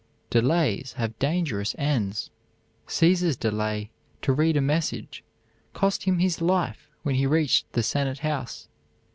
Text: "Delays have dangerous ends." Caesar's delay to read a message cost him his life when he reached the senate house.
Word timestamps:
"Delays 0.31 0.93
have 0.93 1.19
dangerous 1.19 1.75
ends." 1.77 2.31
Caesar's 2.87 3.37
delay 3.37 3.91
to 4.23 4.33
read 4.33 4.57
a 4.57 4.59
message 4.61 5.23
cost 5.73 6.05
him 6.05 6.17
his 6.17 6.41
life 6.41 6.89
when 7.03 7.13
he 7.13 7.27
reached 7.27 7.71
the 7.73 7.83
senate 7.83 8.17
house. 8.17 8.67